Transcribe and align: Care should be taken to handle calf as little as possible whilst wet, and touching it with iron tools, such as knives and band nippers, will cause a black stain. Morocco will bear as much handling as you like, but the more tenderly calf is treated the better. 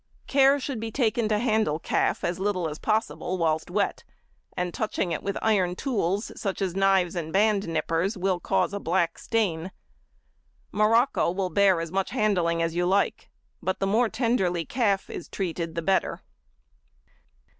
Care 0.25 0.59
should 0.59 0.79
be 0.79 0.89
taken 0.89 1.27
to 1.29 1.37
handle 1.37 1.77
calf 1.77 2.23
as 2.23 2.39
little 2.39 2.67
as 2.67 2.79
possible 2.79 3.37
whilst 3.37 3.69
wet, 3.69 4.03
and 4.57 4.73
touching 4.73 5.11
it 5.11 5.21
with 5.21 5.37
iron 5.43 5.75
tools, 5.75 6.31
such 6.35 6.59
as 6.59 6.75
knives 6.75 7.15
and 7.15 7.31
band 7.31 7.67
nippers, 7.67 8.17
will 8.17 8.39
cause 8.39 8.73
a 8.73 8.79
black 8.79 9.19
stain. 9.19 9.69
Morocco 10.71 11.29
will 11.29 11.51
bear 11.51 11.79
as 11.79 11.91
much 11.91 12.09
handling 12.09 12.63
as 12.63 12.73
you 12.75 12.87
like, 12.87 13.29
but 13.61 13.77
the 13.79 13.85
more 13.85 14.09
tenderly 14.09 14.65
calf 14.65 15.07
is 15.07 15.29
treated 15.29 15.75
the 15.75 15.83
better. 15.83 16.23